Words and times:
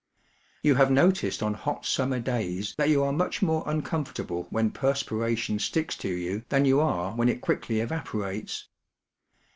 You 0.63 0.73
have 0.81 0.89
noticed 0.89 1.43
on 1.43 1.53
hot 1.53 1.85
summer 1.85 2.19
days 2.19 2.73
that 2.75 2.89
you 2.89 3.03
are 3.03 3.11
much 3.13 3.43
more 3.43 3.63
uncomfortable 3.67 4.47
when 4.49 4.71
perspiration 4.71 5.59
sticks 5.59 5.95
to 5.97 6.09
you 6.09 6.43
than 6.49 6.65
you 6.65 6.79
are 6.79 7.13
when 7.13 7.29
it 7.29 7.39
quickly 7.41 7.81
evaporates. 7.81 8.67